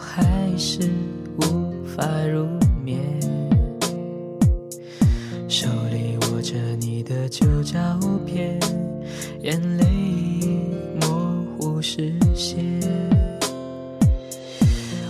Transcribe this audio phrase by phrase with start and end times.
[0.00, 0.90] 还是
[1.36, 2.46] 无法入
[2.82, 2.98] 眠。
[5.46, 7.78] 手里握着你的旧照
[8.24, 8.58] 片，
[9.42, 10.56] 眼泪已
[11.00, 12.80] 模糊视线，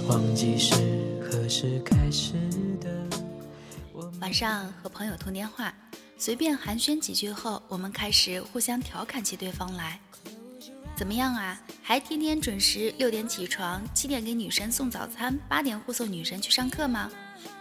[0.09, 0.75] 忘记是
[1.23, 2.33] 何时开始
[2.81, 2.91] 的。
[4.21, 5.73] 晚上和朋友通电话，
[6.19, 10.01] 随便寒暄几句后，我们开始互相调侃起对方来。
[11.01, 11.59] 怎么样啊？
[11.83, 17.11] 还天天准时六点起床，七点给女神送早餐，八点护送女神去上课吗？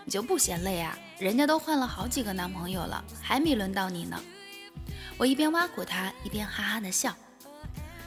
[0.03, 0.99] 你就不嫌累啊？
[1.17, 4.21] 人家都换了好几个男朋友了，还没轮到你呢。
[5.15, 7.15] 我一边挖苦他，一边哈哈的笑。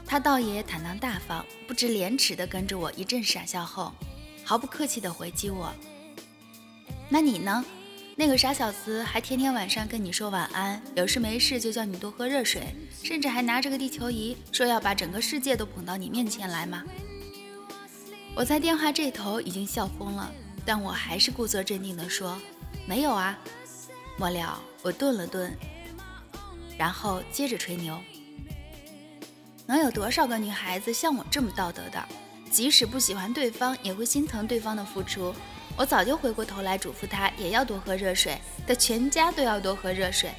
[0.04, 3.90] 他倒也坦荡大方，不知廉耻的跟着我一阵傻笑后，
[4.44, 5.72] 毫不客气的回击我
[7.08, 7.64] ：“那你呢？”
[8.14, 12.62] 那个傻小子还天天晚上跟你说晚安，有事没事就叫你多喝热水，
[13.02, 16.82] 甚至还拿着个地球仪说要把整个世界都捧到你面前来吗？
[18.34, 20.30] 我在电话这头已经笑疯了，
[20.64, 22.38] 但我还是故作镇定地说
[22.86, 23.38] ：“没有啊。”
[24.18, 25.50] 末了，我顿了顿，
[26.76, 27.98] 然后接着吹牛
[29.66, 32.04] ：“能有多少个女孩子像我这么道德的？
[32.50, 35.34] 即使不喜欢对方，也会心疼对方的付出。”
[35.76, 40.30] 我早就回过头来嘱咐他，也要多喝热水，他全家都要多喝热水，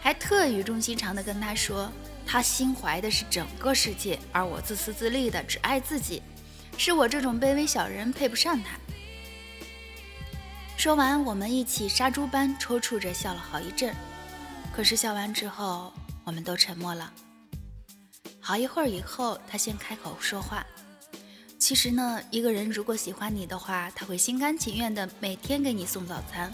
[0.00, 1.90] 还特语重心长地跟他说，
[2.26, 6.22] 他心怀的是整个世界，而我自私自利的只爱自己，
[6.76, 8.76] 是我这种卑微小人配不上他。
[10.76, 13.94] 说完，我们一起杀猪般抽搐着笑了好一阵，
[14.74, 15.92] 可是笑完之后，
[16.24, 17.12] 我们都沉默了。
[18.40, 20.66] 好一会儿以后，他先开口说话。
[21.70, 26.52] 其实呢，一个人如果喜欢你的话，他会心甘情愿的每天给你送早餐。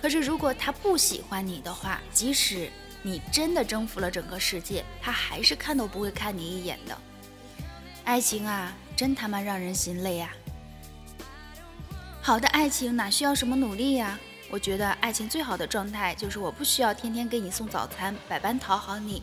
[0.00, 2.70] 可是如果他不喜欢你的话，即使
[3.02, 6.96] 你真的征服了整个世界，他还是看都不会看你一眼的。
[8.04, 10.30] 爱情啊，真他妈让人心累啊！
[12.22, 14.18] 好的爱情哪需要什么努力呀？
[14.48, 19.22] 我觉得爱情最好的状态就是我不需要天天给你送早餐，百般讨好你。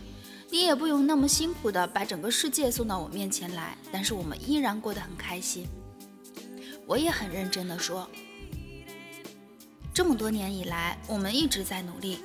[0.55, 5.67] 你也不用那么辛苦的把整个世界送到我面前来，但是我们依然过得很开心。
[6.87, 8.09] 我也很认真的说，
[9.93, 12.19] 这么多年以来，我们一直在努力。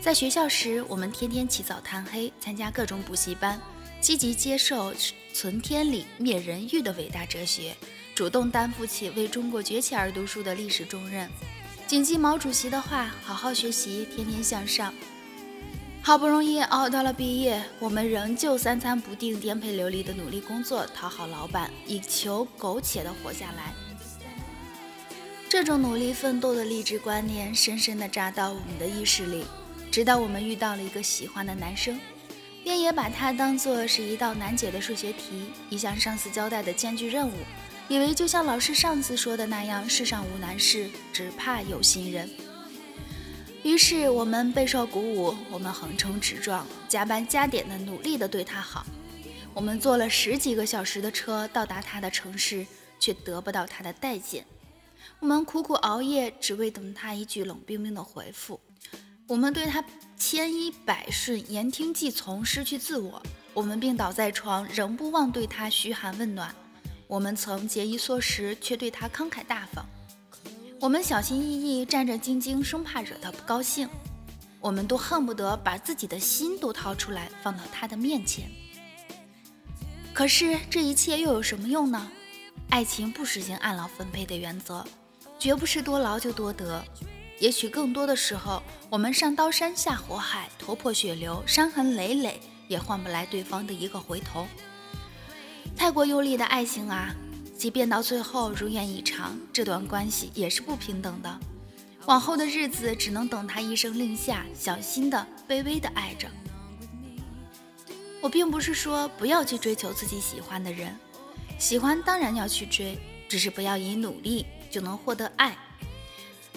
[0.00, 3.60] 在学校时，我们天天起早贪黑，参加各种补习班，
[4.00, 4.94] 积极接受
[5.34, 7.76] 存天理灭人欲的伟大哲学，
[8.14, 11.28] 主动担负起为中国崛起而读书的历史重任。
[11.86, 14.94] 谨记毛主席的话，好好学习，天天向上。
[16.02, 23.72] 好不容易熬到了毕业，我们仍旧三餐不定、颠沛流离的努力工作，讨好老板，以求苟且的活下来。
[25.48, 29.44] 这种努力奋斗的励志观念深深地扎到我们的意识里，
[29.90, 32.00] 直到我们遇到了一个喜欢的男生，
[32.64, 37.34] 便也把他当做是一道难解的数学题，一项上司交代的艰巨任务，
[37.88, 42.28] 以为就像老师上次说的那样，世上无难事，只怕有心人。
[43.62, 48.86] 于是我们备受鼓舞，我们横冲直撞，加班加点的努力的对他好。
[49.52, 52.66] 我们坐了十几个小时的车到达他的城市，
[52.98, 54.46] 却得不到他的待见。
[55.18, 58.58] 我们苦苦熬夜，只为等他一句冷冰冰的回复。
[59.26, 59.84] 我们对他
[60.16, 63.22] 千依百顺，言听计从，失去自我。
[63.52, 66.54] 我们病倒在床，仍不忘对他嘘寒问暖。
[67.06, 69.84] 我们曾节衣缩食，却对他慷慨大方。
[70.80, 73.86] 我们小心翼翼，战战兢兢，生怕惹他不高兴。
[74.60, 78.50] 我们都恨不得把自己的心都掏出来，放到他的面前。
[80.14, 82.10] 可是这一切又有什么用呢？
[82.70, 84.82] 爱情不实行按劳分配的原则，
[85.38, 86.82] 绝不是多劳就多得。
[87.38, 94.46] 也许更多的时候，我们上刀山下火海，头破血流，伤痕累累，也换不来对方的一个回头。
[95.76, 97.14] 太过用力的爱情啊！
[97.60, 101.40] 即便到最后如愿以偿，这段关系也是不平等的。
[102.06, 106.26] 往后的日子只能等他一声令下，小心的、卑微的爱着。
[108.22, 110.96] 我并不是说不要去追求自己喜欢的人，
[111.58, 112.98] 喜欢当然要去追，
[113.28, 115.54] 只是不要以努力就能获得爱，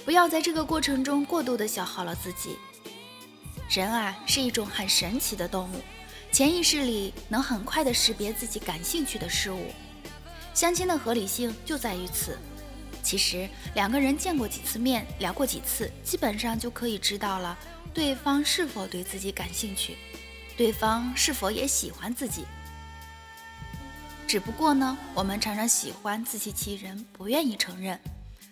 [0.05, 2.55] 不要在这个过程中过度的消耗了自己。
[3.69, 5.81] 人啊，是一种很神奇的动物，
[6.31, 9.65] 潜意识里能很快的识别自己感兴趣的事物。
[10.53, 12.37] 相亲的合理性就在于此。
[13.01, 17.57] 其实两个人见过几次面，聊过几次，基本上就可以知道了
[17.93, 19.97] 对方是否对自己感兴趣，
[20.55, 22.45] 对方是否也喜欢自己。
[24.25, 27.99] 只不过呢，我们常常喜欢自欺欺人，不愿意承认，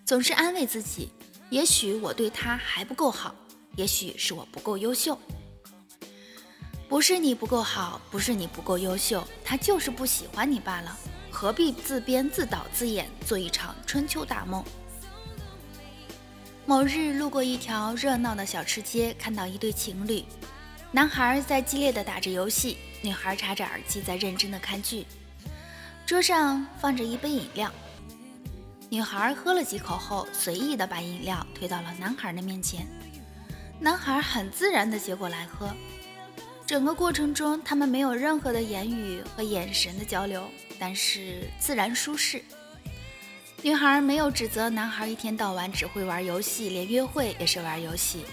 [0.05, 1.09] 总是安慰自己：
[1.49, 3.33] 也许我对他还不够好，
[3.77, 5.17] 也许是我不够优秀。
[6.89, 10.97] 不是你不够好，不是你不够优秀，他就是不喜欢你罢了。
[11.41, 14.63] 何必自编自导自演，做一场春秋大梦？
[16.67, 20.23] 某日路过一条热闹的小吃街，看到一对情侣，
[20.91, 25.07] 男孩在激烈的打着游戏，女孩插着耳机在认真的看剧，
[26.05, 27.71] 桌上放着一杯饮料。
[28.91, 32.85] 女孩喝了几口后，随意的把饮料推到了男孩的面前，
[33.79, 35.73] 男孩很自然的接过来喝。
[36.71, 42.41] 整个过程中，他们没有任何的言语和眼神的交流，但是自然舒适。
[43.61, 48.23] 女孩没有指责男孩一天到晚只会玩游戏，连约会也是玩游戏。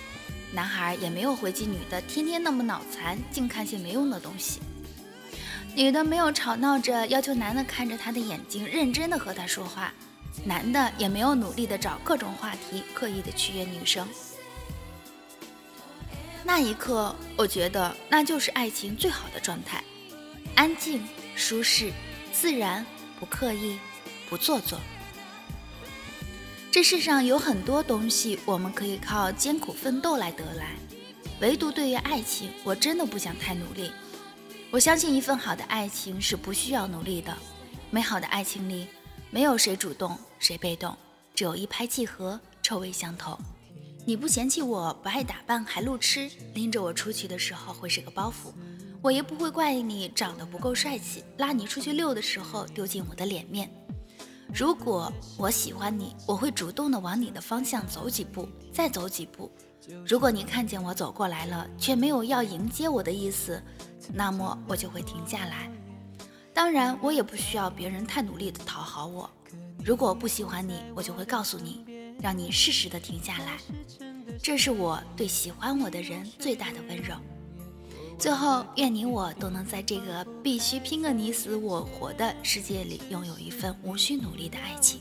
[0.52, 4.60] 男孩也没有回击女的天天那么脑残，净看些没用的东西。
[5.74, 9.92] 女的没有吵闹着要求男的看着她的眼睛，认真的和她说话。
[10.44, 14.06] 男的也没有努力的找各种话题，刻意的取悦女生。
[16.48, 19.84] 那一刻，我觉得那就是爱情最好的状态：
[20.54, 21.06] 安静、
[21.36, 21.92] 舒适、
[22.32, 22.86] 自然，
[23.20, 23.78] 不刻意，
[24.30, 24.80] 不做作。
[26.70, 30.76] 这世上有很多东西，我们可以靠艰苦奋斗来得来，
[31.42, 33.92] 唯独对于爱情，我真的不想太努力。
[34.70, 37.36] 我相信一份好的爱情是不需要努力的，
[37.90, 38.86] 美好的爱情里，
[39.30, 40.96] 没有谁主动谁被动，
[41.34, 43.38] 只有一拍即合，臭味相投。
[44.08, 48.50] 你不嫌弃我不爱打扮还路痴，拎着我出去的时候会是个包袱，
[49.02, 53.70] 我也不会怪你长得不够帅气，拉你出去溜的时候丢尽我的脸面。
[54.50, 59.52] 如果我喜欢你，我会主动的往你的方向走几步，再走几步。
[60.06, 63.62] 如果你看见我走过来了，却没有要迎接我的意思，
[64.10, 65.70] 那么我就会停下来。
[66.58, 69.30] 当然，我也不需要别人太努力的讨好我。
[69.84, 71.84] 如果不喜欢你，我就会告诉你，
[72.20, 73.58] 让你适时的停下来。
[74.42, 77.14] 这是我对喜欢我的人最大的温柔。
[78.18, 85.00] 最后，愿你我都能在这个必须拼个你死我活的世界里，拥有一份无需努力的爱情。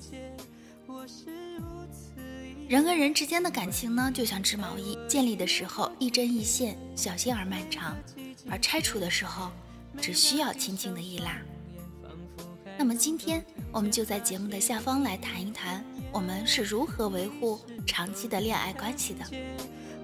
[2.70, 7.96] 人和人之间的感情呢，就像织毛衣，建立的时候一针一线，小心而漫长；
[8.48, 9.50] 而拆除的时候，
[10.02, 11.38] 只需要轻轻的一拉。
[12.78, 19.26] 那么今天，我们就在节目的下方来谈一谈，我们是如何维护长期的恋爱关系的。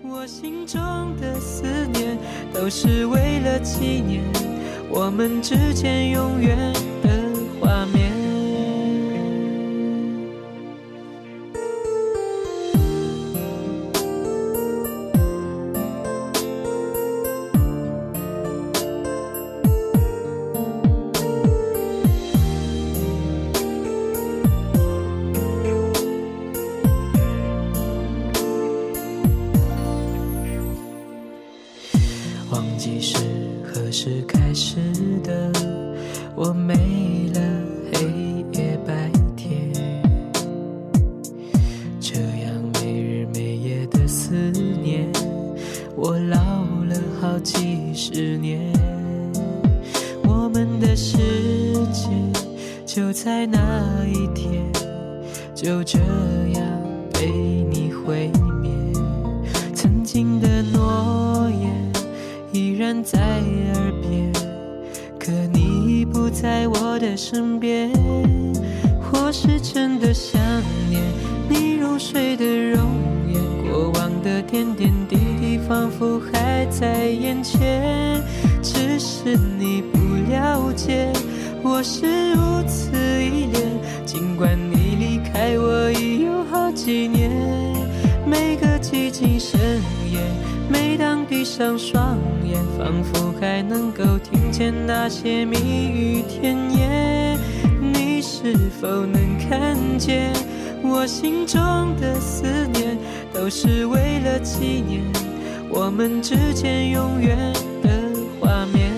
[0.04, 0.81] 我心中
[1.22, 1.63] 的思
[1.94, 2.18] 念，
[2.54, 4.24] 都是为了纪念
[4.90, 6.57] 我们之间永远
[7.01, 7.10] 的
[7.62, 8.03] 画面。
[57.53, 58.31] 被你毁
[58.63, 58.72] 灭。
[59.75, 61.69] 曾经的诺言
[62.51, 64.33] 依然在耳边，
[65.19, 67.91] 可你已不在我的身边。
[69.12, 70.41] 我是真的想
[70.89, 71.00] 念
[71.48, 72.89] 你入睡的容
[73.31, 78.19] 颜，过往的点点滴滴仿佛还在眼前，
[78.63, 80.00] 只是你不
[80.31, 81.13] 了解。
[81.62, 83.62] 我是如此依恋，
[84.05, 84.83] 尽管你
[85.24, 87.32] 开我已有好几年。
[88.25, 89.60] 每个寂静深
[90.10, 90.20] 夜，
[90.70, 97.38] 每当闭上双眼，仿佛还能够听见那些蜜语甜言。
[97.82, 100.32] 你是否能看见，
[100.82, 101.60] 我心中
[102.00, 102.98] 的思念，
[103.34, 105.03] 都是为了纪念
[105.70, 107.38] 我们之间永远
[107.82, 107.89] 的
[108.39, 108.92] 画面。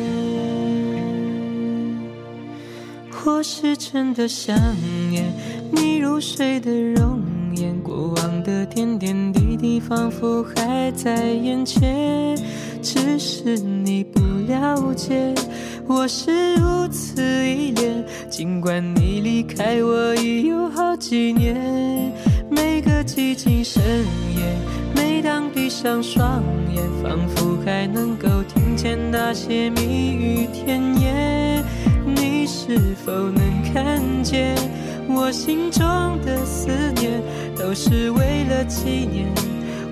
[3.26, 4.56] 我是真的想
[5.10, 5.34] 念
[5.76, 7.22] 你入睡的容
[7.56, 12.36] 颜，过往的点点滴滴仿佛还在眼前，
[12.82, 15.34] 只是你不了解，
[15.86, 18.04] 我是如此依恋。
[18.30, 21.56] 尽管你离开我已有好几年，
[22.50, 23.82] 每个寂静深
[24.36, 24.58] 夜，
[24.96, 26.42] 每当闭上双
[26.74, 31.64] 眼，仿佛还能够听见那些蜜语甜言。
[32.46, 34.56] 你是否能看见
[35.10, 35.84] 我心中
[36.24, 37.20] 的思念，
[37.58, 39.28] 都是为了纪念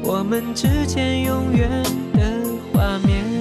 [0.04, 1.68] 我们之间永远
[2.14, 2.22] 的
[2.72, 3.33] 画面。